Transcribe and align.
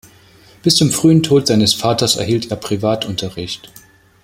Bis 0.63 0.77
zum 0.77 0.89
frühen 0.89 1.21
Tod 1.21 1.45
seines 1.45 1.75
Vaters 1.75 2.15
erhielt 2.15 2.49
er 2.49 2.57
Privatunterricht. 2.57 3.69